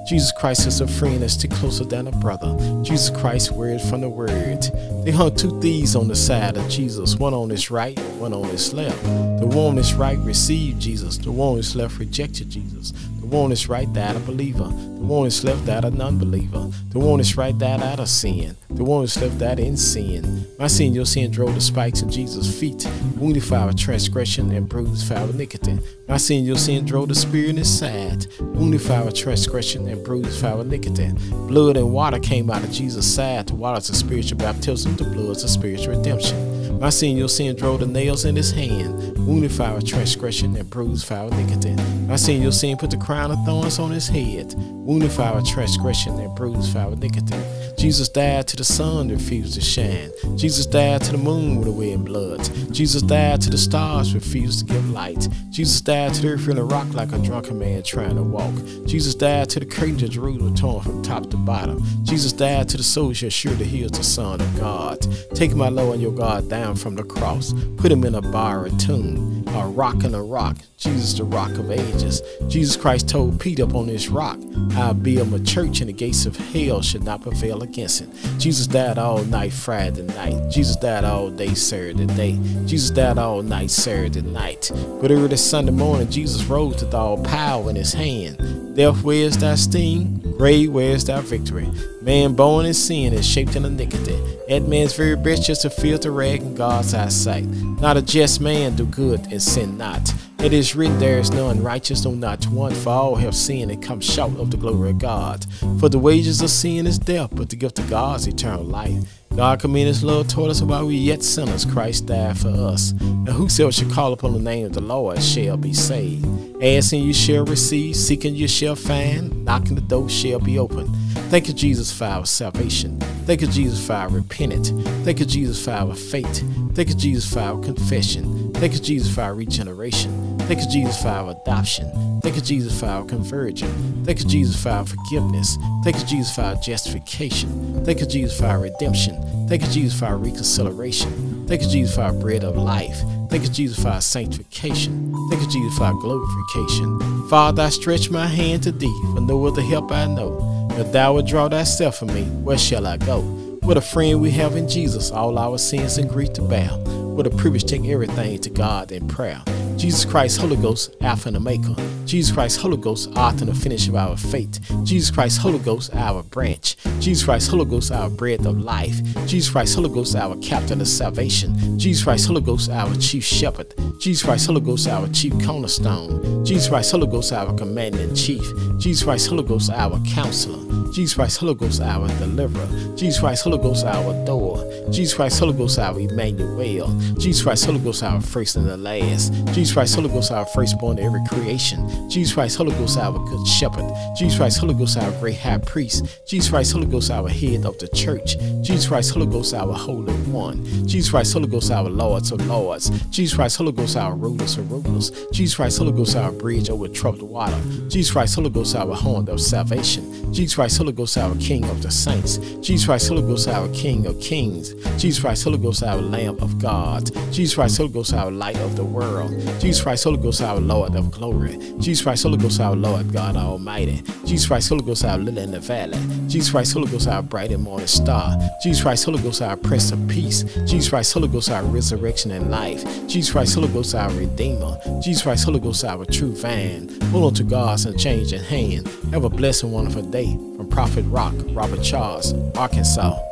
Jesus 0.06 0.32
Christ 0.32 0.66
is 0.66 0.80
a 0.80 0.86
friend 0.86 1.22
that 1.22 1.30
stick 1.30 1.50
closer 1.50 1.84
than 1.84 2.08
a 2.08 2.12
brother. 2.12 2.56
Jesus 2.82 3.10
Christ, 3.10 3.52
word 3.52 3.80
from 3.80 4.00
the 4.00 4.08
word. 4.08 4.62
They 5.04 5.10
hung 5.10 5.34
two 5.34 5.60
thieves 5.60 5.96
on 5.96 6.08
the 6.08 6.16
side 6.16 6.56
of 6.56 6.68
Jesus, 6.68 7.16
one 7.16 7.34
on 7.34 7.50
his 7.50 7.70
right, 7.70 7.98
one 8.18 8.32
on 8.32 8.44
his 8.44 8.72
left. 8.72 9.02
The 9.04 9.46
one 9.46 9.72
on 9.72 9.76
his 9.76 9.94
right 9.94 10.18
received 10.18 10.80
Jesus, 10.80 11.18
the 11.18 11.32
one 11.32 11.50
on 11.50 11.56
his 11.56 11.74
left 11.74 11.98
rejected 11.98 12.50
Jesus. 12.50 12.92
The 13.20 13.26
one 13.26 13.44
on 13.44 13.50
his 13.50 13.68
right 13.68 13.90
died 13.92 14.16
a 14.16 14.20
believer, 14.20 14.64
the 14.64 15.04
one 15.04 15.20
on 15.20 15.24
his 15.26 15.44
left 15.44 15.66
died 15.66 15.84
a 15.84 15.90
non 15.90 16.18
believer. 16.18 16.70
The 16.90 16.98
one 16.98 17.14
on 17.14 17.18
his 17.20 17.38
right 17.38 17.56
died 17.56 17.80
out 17.80 18.00
of 18.00 18.08
sin, 18.08 18.54
the 18.68 18.84
one 18.84 18.98
on 18.98 19.02
his 19.02 19.16
left 19.16 19.38
died 19.38 19.58
in 19.58 19.76
sin. 19.78 20.46
My 20.58 20.66
sin, 20.66 20.92
your 20.92 21.06
sin 21.06 21.30
drove 21.30 21.54
the 21.54 21.60
spikes 21.60 22.02
in 22.02 22.10
Jesus' 22.10 22.60
feet, 22.60 22.86
wounded 23.16 23.42
for 23.42 23.56
our 23.56 23.72
transgression 23.72 24.52
and 24.52 24.68
bruised 24.68 25.08
for 25.08 25.14
our 25.14 25.30
iniquity. 25.30 25.78
My 26.12 26.18
seen 26.18 26.44
your 26.44 26.58
sin 26.58 26.84
drove 26.84 27.08
the 27.08 27.14
spear 27.14 27.48
in 27.48 27.56
his 27.56 27.78
side, 27.78 28.26
wounded 28.38 28.82
for 28.82 28.92
our 28.92 29.10
transgression 29.10 29.88
and 29.88 30.04
bruised 30.04 30.40
for 30.40 30.48
our 30.48 30.62
nicotine. 30.62 31.16
Blood 31.46 31.78
and 31.78 31.90
water 31.90 32.18
came 32.18 32.50
out 32.50 32.62
of 32.62 32.70
Jesus' 32.70 33.14
side 33.14 33.46
to 33.46 33.54
water 33.54 33.80
the 33.80 33.94
spiritual 33.94 34.36
baptism, 34.36 34.94
the 34.96 35.04
blood 35.04 35.42
of 35.42 35.48
spiritual 35.48 35.96
redemption. 35.96 36.51
My 36.82 36.90
sin, 36.90 37.16
your 37.16 37.28
sin 37.28 37.54
drove 37.54 37.78
the 37.78 37.86
nails 37.86 38.24
in 38.24 38.34
his 38.34 38.50
hand, 38.50 39.16
wounded 39.16 39.52
for 39.52 39.62
our 39.62 39.80
transgression 39.80 40.56
and 40.56 40.68
bruised 40.68 41.06
for 41.06 41.14
our 41.14 41.28
iniquity. 41.28 41.76
My 42.08 42.16
sin, 42.16 42.42
your 42.42 42.50
sin 42.50 42.76
put 42.76 42.90
the 42.90 42.96
crown 42.96 43.30
of 43.30 43.38
thorns 43.46 43.78
on 43.78 43.92
his 43.92 44.08
head, 44.08 44.52
wounded 44.56 45.12
for 45.12 45.22
our 45.22 45.42
transgression 45.42 46.18
and 46.18 46.34
bruised 46.34 46.72
for 46.72 46.80
our 46.80 46.92
iniquity. 46.94 47.38
Jesus 47.78 48.08
died 48.08 48.48
to 48.48 48.56
the 48.56 48.64
sun 48.64 49.08
that 49.08 49.14
refused 49.14 49.54
to 49.54 49.60
shine. 49.60 50.10
Jesus 50.36 50.66
died 50.66 51.02
to 51.02 51.12
the 51.12 51.18
moon 51.18 51.56
with 51.56 51.68
a 51.68 51.70
red 51.70 52.04
blood. 52.04 52.40
Jesus 52.72 53.02
died 53.02 53.40
to 53.42 53.50
the 53.50 53.58
stars 53.58 54.14
refused 54.14 54.60
to 54.60 54.64
give 54.74 54.90
light. 54.90 55.28
Jesus 55.50 55.80
died 55.80 56.14
to 56.14 56.22
the 56.22 56.28
earth 56.28 56.48
in 56.48 56.58
a 56.58 56.64
rock 56.64 56.92
like 56.94 57.12
a 57.12 57.18
drunken 57.18 57.58
man 57.58 57.82
trying 57.82 58.16
to 58.16 58.22
walk. 58.22 58.54
Jesus 58.86 59.14
died 59.14 59.48
to 59.50 59.60
the 59.60 59.66
curtains 59.66 60.02
of 60.02 60.10
Jerusalem 60.10 60.54
torn 60.54 60.82
from 60.82 61.02
top 61.02 61.30
to 61.30 61.36
bottom. 61.36 61.82
Jesus 62.02 62.32
died 62.32 62.68
to 62.70 62.76
the 62.76 62.82
soldier 62.82 63.30
sure 63.30 63.56
to 63.56 63.64
heal 63.64 63.88
the 63.88 64.02
Son 64.02 64.40
of 64.40 64.58
God. 64.58 64.98
Take 65.34 65.54
my 65.54 65.68
Lord 65.68 65.94
and 65.94 66.02
your 66.02 66.12
God 66.12 66.48
down 66.48 66.71
down 66.72 66.82
from 66.82 66.94
the 66.94 67.04
cross, 67.04 67.52
put 67.76 67.92
him 67.92 68.04
in 68.04 68.14
a 68.14 68.22
bar 68.22 68.64
or 68.64 68.70
tomb, 68.70 69.44
a 69.48 69.66
rock 69.66 70.04
in 70.04 70.14
a 70.14 70.22
rock, 70.22 70.56
Jesus 70.78 71.14
the 71.14 71.24
rock 71.24 71.50
of 71.52 71.70
ages. 71.70 72.22
Jesus 72.48 72.76
Christ 72.76 73.08
told 73.08 73.38
Peter 73.38 73.64
upon 73.64 73.86
this 73.86 74.08
rock, 74.08 74.38
I'll 74.72 74.94
build 74.94 75.32
a 75.34 75.40
church 75.40 75.80
and 75.80 75.88
the 75.88 75.92
gates 75.92 76.26
of 76.26 76.36
hell 76.36 76.80
should 76.80 77.04
not 77.04 77.22
prevail 77.22 77.62
against 77.62 78.00
it. 78.02 78.08
Jesus 78.38 78.66
died 78.66 78.98
all 78.98 79.22
night 79.24 79.52
Friday 79.52 80.02
night. 80.02 80.50
Jesus 80.50 80.76
died 80.76 81.04
all 81.04 81.30
day 81.30 81.54
Saturday 81.54 82.06
day. 82.06 82.38
Jesus 82.66 82.90
died 82.90 83.18
all 83.18 83.42
night 83.42 83.70
Saturday 83.70 84.22
night. 84.22 84.70
But 85.00 85.10
early 85.10 85.36
Sunday 85.36 85.72
morning, 85.72 86.10
Jesus 86.10 86.44
rose 86.44 86.82
with 86.82 86.94
all 86.94 87.22
power 87.22 87.68
in 87.68 87.76
his 87.76 87.92
hand. 87.92 88.76
Death, 88.76 89.02
where's 89.02 89.36
thy 89.36 89.56
sting? 89.56 90.20
Grave, 90.38 90.72
where's 90.72 91.04
thy 91.04 91.20
victory? 91.20 91.68
Man 92.02 92.34
born 92.34 92.66
in 92.66 92.74
sin 92.74 93.12
is 93.12 93.24
shaped 93.24 93.54
in 93.54 93.64
iniquity. 93.64 94.20
That 94.48 94.66
man's 94.66 94.92
very 94.92 95.14
best 95.14 95.46
just 95.46 95.64
a 95.64 95.70
filthy 95.70 96.08
rag 96.08 96.42
in 96.42 96.56
God's 96.56 96.94
eyesight. 96.94 97.44
Not 97.44 97.96
a 97.96 98.02
just 98.02 98.40
man 98.40 98.74
do 98.74 98.86
good 98.86 99.20
and 99.30 99.40
sin 99.40 99.78
not. 99.78 100.12
It 100.40 100.52
is 100.52 100.74
written, 100.74 100.98
There 100.98 101.20
is 101.20 101.30
none 101.30 101.62
righteous, 101.62 102.04
no 102.04 102.10
not 102.10 102.44
one, 102.48 102.74
for 102.74 102.90
all 102.90 103.14
have 103.14 103.36
sinned 103.36 103.70
and 103.70 103.80
come 103.80 104.00
short 104.00 104.32
of 104.32 104.50
the 104.50 104.56
glory 104.56 104.90
of 104.90 104.98
God. 104.98 105.46
For 105.78 105.88
the 105.88 106.00
wages 106.00 106.42
of 106.42 106.50
sin 106.50 106.88
is 106.88 106.98
death, 106.98 107.30
but 107.32 107.50
the 107.50 107.54
gift 107.56 107.78
of 107.78 107.88
God 107.88 108.18
is 108.18 108.26
eternal 108.26 108.64
life. 108.64 109.21
God 109.36 109.60
commended 109.60 109.88
his 109.88 110.04
love 110.04 110.28
toward 110.28 110.50
us 110.50 110.60
while 110.60 110.86
we 110.86 110.96
yet 110.96 111.22
sinners, 111.22 111.64
Christ 111.64 112.06
died 112.06 112.38
for 112.38 112.48
us. 112.48 112.90
And 113.00 113.28
whosoever 113.28 113.72
shall 113.72 113.90
call 113.90 114.12
upon 114.12 114.34
the 114.34 114.38
name 114.38 114.66
of 114.66 114.74
the 114.74 114.80
Lord 114.80 115.22
shall 115.22 115.56
be 115.56 115.72
saved. 115.72 116.26
Asking 116.62 117.02
you 117.04 117.14
shall 117.14 117.44
receive, 117.44 117.96
seeking 117.96 118.34
you 118.34 118.46
shall 118.46 118.76
find, 118.76 119.44
knocking 119.44 119.74
the 119.74 119.80
door 119.80 120.08
shall 120.08 120.38
be 120.38 120.58
open. 120.58 120.86
Thank 121.30 121.48
you, 121.48 121.54
Jesus, 121.54 121.90
for 121.90 122.04
our 122.04 122.26
salvation. 122.26 123.00
Thank 123.24 123.40
you, 123.40 123.46
Jesus, 123.46 123.84
for 123.84 123.94
our 123.94 124.08
repentance. 124.08 124.70
Thank 125.04 125.18
you, 125.18 125.24
Jesus, 125.24 125.64
for 125.64 125.70
our 125.70 125.94
faith. 125.94 126.44
Thank 126.74 126.90
you, 126.90 126.94
Jesus, 126.94 127.32
for 127.32 127.40
our 127.40 127.58
confession. 127.60 128.52
Thank 128.52 128.74
you, 128.74 128.80
Jesus, 128.80 129.14
for 129.14 129.22
our 129.22 129.34
regeneration. 129.34 130.31
Thank 130.46 130.60
you, 130.60 130.70
Jesus, 130.70 131.00
for 131.00 131.08
our 131.08 131.30
adoption. 131.30 132.20
Thank 132.20 132.36
you, 132.36 132.42
Jesus, 132.42 132.78
for 132.78 132.86
our 132.86 133.04
conversion. 133.04 134.04
Thank 134.04 134.20
you, 134.20 134.26
Jesus, 134.26 134.62
for 134.62 134.68
our 134.70 134.84
forgiveness. 134.84 135.56
Thank 135.82 135.98
you, 135.98 136.04
Jesus, 136.04 136.34
for 136.34 136.42
our 136.42 136.54
justification. 136.56 137.84
Thank 137.84 138.00
you, 138.00 138.06
Jesus, 138.06 138.38
for 138.38 138.46
our 138.46 138.58
redemption. 138.58 139.48
Thank 139.48 139.62
you, 139.62 139.68
Jesus, 139.68 139.98
for 139.98 140.06
our 140.06 140.16
reconciliation. 140.16 141.46
Thank 141.46 141.62
you, 141.62 141.68
Jesus, 141.68 141.94
for 141.94 142.02
our 142.02 142.12
bread 142.12 142.44
of 142.44 142.56
life. 142.56 143.00
Thank 143.30 143.44
you, 143.44 143.48
Jesus, 143.48 143.82
for 143.82 143.88
our 143.88 144.00
sanctification. 144.00 145.14
Thank 145.30 145.42
you, 145.42 145.48
Jesus, 145.48 145.78
for 145.78 145.84
our 145.84 145.94
glorification. 145.94 147.28
Father, 147.28 147.62
I 147.62 147.68
stretch 147.70 148.10
my 148.10 148.26
hand 148.26 148.62
to 148.64 148.72
thee, 148.72 148.94
for 149.14 149.20
no 149.20 149.46
other 149.46 149.62
help 149.62 149.90
I 149.90 150.06
know. 150.06 150.68
If 150.72 150.92
thou 150.92 151.14
would 151.14 151.26
draw 151.26 151.48
thyself 151.48 151.98
from 151.98 152.08
me, 152.08 152.24
where 152.24 152.58
shall 152.58 152.86
I 152.86 152.98
go? 152.98 153.20
What 153.62 153.76
a 153.76 153.80
friend 153.80 154.20
we 154.20 154.30
have 154.32 154.56
in 154.56 154.68
Jesus, 154.68 155.10
all 155.10 155.38
our 155.38 155.56
sins 155.56 155.98
and 155.98 156.10
grief 156.10 156.32
to 156.34 156.42
bear. 156.42 156.68
What 156.68 157.26
a 157.26 157.30
privilege 157.30 157.64
to 157.64 157.78
take 157.78 157.88
everything 157.88 158.38
to 158.40 158.50
God 158.50 158.90
in 158.90 159.06
prayer. 159.06 159.42
Jesus 159.76 160.04
Christ, 160.04 160.40
Holy 160.40 160.56
Ghost, 160.56 160.94
Alpha 161.00 161.28
and 161.28 161.36
Omega. 161.36 161.74
Jesus 162.04 162.32
Christ, 162.32 162.60
Holy 162.60 162.76
Ghost, 162.76 163.08
author 163.16 163.44
and 163.44 163.48
the 163.48 163.54
finish 163.54 163.88
of 163.88 163.94
our 163.96 164.16
faith. 164.16 164.60
Jesus 164.84 165.10
Christ, 165.10 165.38
Holy 165.38 165.58
Ghost, 165.58 165.94
our 165.94 166.22
branch. 166.22 166.76
Jesus 167.00 167.24
Christ, 167.24 167.50
Holy 167.50 167.64
Ghost, 167.64 167.90
our 167.90 168.10
bread 168.10 168.44
of 168.46 168.60
life. 168.60 169.00
Jesus 169.26 169.50
Christ, 169.50 169.74
Holy 169.74 169.88
Ghost, 169.88 170.14
our 170.14 170.36
captain 170.36 170.80
of 170.80 170.88
salvation. 170.88 171.78
Jesus 171.78 172.04
Christ, 172.04 172.26
Holy 172.26 172.40
Ghost, 172.40 172.70
our 172.70 172.94
chief 172.96 173.24
shepherd. 173.24 173.74
Jesus 173.98 174.22
Christ, 174.22 174.46
Holy 174.46 174.60
Ghost, 174.60 174.88
our 174.88 175.08
chief 175.08 175.32
cornerstone. 175.44 176.44
Jesus 176.44 176.68
Christ, 176.68 176.92
Holy 176.92 177.06
Ghost, 177.06 177.32
our 177.32 177.52
commander 177.54 178.00
in 178.00 178.14
chief. 178.14 178.44
Jesus 178.78 179.04
Christ, 179.04 179.28
Holy 179.28 179.44
Ghost, 179.44 179.70
our 179.70 179.98
counselor. 180.06 180.92
Jesus 180.92 181.14
Christ, 181.14 181.38
Holy 181.40 181.54
Ghost, 181.54 181.80
our 181.80 182.06
deliverer. 182.18 182.68
Jesus 182.96 183.20
Christ, 183.20 183.44
Holy 183.44 183.58
Ghost, 183.58 183.86
our 183.86 184.12
door. 184.26 184.62
Jesus 184.90 185.14
Christ, 185.14 185.40
Holy 185.40 185.54
Ghost, 185.54 185.78
our 185.78 185.98
Emmanuel. 185.98 186.88
Jesus 187.16 187.42
Christ, 187.42 187.64
Holy 187.64 187.78
Ghost, 187.78 188.02
our 188.02 188.20
first 188.20 188.56
and 188.56 188.68
the 188.68 188.76
last. 188.76 189.32
Jesus 189.62 189.74
Christ, 189.74 189.94
Holy 189.94 190.08
Ghost, 190.08 190.32
our 190.32 190.44
firstborn 190.44 190.96
to 190.96 191.04
every 191.04 191.24
creation. 191.28 192.10
Jesus 192.10 192.34
Christ, 192.34 192.56
Holy 192.56 192.72
Ghost, 192.72 192.98
our 192.98 193.16
good 193.16 193.46
shepherd. 193.46 193.88
Jesus 194.16 194.36
Christ, 194.36 194.58
Holy 194.58 194.74
Ghost, 194.74 194.98
our 194.98 195.12
great 195.20 195.38
high 195.38 195.58
priest. 195.58 196.04
Jesus 196.26 196.50
Christ, 196.50 196.72
Holy 196.72 196.86
Ghost, 196.86 197.12
our 197.12 197.28
head 197.28 197.64
of 197.64 197.78
the 197.78 197.86
church. 197.86 198.36
Jesus 198.62 198.88
Christ, 198.88 199.14
Holy 199.14 199.26
Ghost, 199.26 199.54
our 199.54 199.72
holy 199.72 200.14
one. 200.32 200.64
Jesus 200.88 201.12
Christ, 201.12 201.32
Holy 201.34 201.46
Ghost, 201.46 201.70
our 201.70 201.88
lords 201.88 202.32
of 202.32 202.44
lords. 202.48 202.90
Jesus 203.10 203.36
Christ, 203.36 203.56
Holy 203.56 203.70
Ghost, 203.70 203.96
our 203.96 204.16
rulers 204.16 204.58
of 204.58 204.68
rulers. 204.68 205.12
Jesus 205.30 205.54
Christ, 205.54 205.78
Holy 205.78 205.92
Ghost, 205.92 206.16
our 206.16 206.32
bridge 206.32 206.68
over 206.68 206.88
troubled 206.88 207.22
water. 207.22 207.60
Jesus 207.86 208.10
Christ, 208.10 208.34
Holy 208.34 208.50
Ghost, 208.50 208.74
our 208.74 208.96
horn 208.96 209.28
of 209.28 209.40
salvation. 209.40 210.34
Jesus 210.34 210.56
Christ, 210.56 210.78
Holy 210.78 210.92
Ghost, 210.92 211.16
our 211.18 211.36
King 211.36 211.64
of 211.66 211.84
the 211.84 211.90
saints. 211.92 212.38
Jesus 212.66 212.84
Christ, 212.84 213.08
Holy 213.08 213.22
Ghost, 213.22 213.46
our 213.46 213.68
King 213.68 214.06
of 214.06 214.18
kings. 214.18 214.74
Jesus 215.00 215.20
Christ, 215.20 215.44
Holy 215.44 215.58
Ghost, 215.58 215.84
our 215.84 215.98
Lamb 215.98 216.36
of 216.40 216.58
God. 216.58 217.12
Jesus 217.32 217.54
Christ, 217.54 217.76
Holy 217.76 217.90
Ghost, 217.90 218.12
our 218.12 218.32
light 218.32 218.58
of 218.58 218.74
the 218.74 218.84
world. 218.84 219.30
Jesus 219.60 219.82
Christ, 219.82 220.04
Holy 220.04 220.16
Ghost, 220.16 220.42
our 220.42 220.58
Lord 220.58 220.94
of 220.94 221.10
glory. 221.10 221.58
Jesus 221.78 222.02
Christ, 222.02 222.24
Holy 222.24 222.36
Ghost, 222.38 222.60
our 222.60 222.74
Lord 222.74 223.12
God 223.12 223.36
Almighty. 223.36 224.02
Jesus 224.24 224.46
Christ, 224.46 224.68
Holy 224.68 224.82
Ghost, 224.84 225.04
our 225.04 225.18
lily 225.18 225.42
in 225.42 225.52
the 225.52 225.60
valley. 225.60 225.98
Jesus 226.28 226.50
Christ, 226.50 226.74
Holy 226.74 226.90
Ghost, 226.90 227.08
our 227.08 227.22
bright 227.22 227.50
and 227.50 227.62
morning 227.62 227.86
star. 227.86 228.36
Jesus 228.62 228.82
Christ, 228.82 229.04
Holy 229.04 229.22
Ghost, 229.22 229.42
our 229.42 229.56
Prince 229.56 229.92
of 229.92 230.06
Peace. 230.08 230.42
Jesus 230.66 230.88
Christ, 230.88 231.12
Holy 231.14 231.28
Ghost, 231.28 231.50
our 231.50 231.62
resurrection 231.64 232.30
and 232.30 232.50
life. 232.50 232.84
Jesus 233.08 233.32
Christ, 233.32 233.54
Holy 233.54 233.68
Ghost, 233.68 233.94
our 233.94 234.10
Redeemer. 234.10 234.78
Jesus 235.00 235.22
Christ, 235.22 235.44
Holy 235.44 235.60
Ghost, 235.60 235.84
our 235.84 236.04
true 236.04 236.34
vine. 236.34 236.88
Hold 237.10 237.24
on 237.24 237.34
to 237.34 237.44
God's 237.44 237.86
unchanging 237.86 238.42
hand. 238.42 238.88
Have 239.12 239.24
a 239.24 239.30
blessed 239.30 239.64
and 239.64 239.72
wonderful 239.72 240.02
day 240.02 240.36
from 240.56 240.68
Prophet 240.68 241.04
Rock, 241.08 241.34
Robert 241.50 241.82
Charles, 241.82 242.34
Arkansas. 242.56 243.31